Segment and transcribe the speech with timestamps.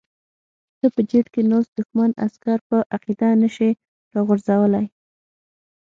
[0.79, 3.69] ته په جیټ کې ناست دښمن عسکر په عقیده نشې
[4.13, 4.85] راغورځولی.